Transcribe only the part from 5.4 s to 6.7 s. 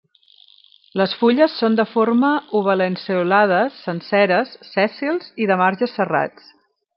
i de marges serrats.